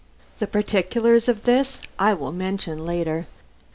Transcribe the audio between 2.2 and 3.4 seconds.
mention later.